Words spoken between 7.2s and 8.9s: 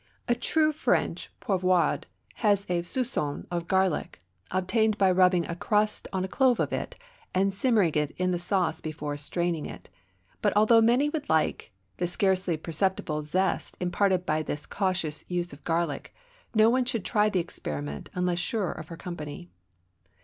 and simmering it in the sauce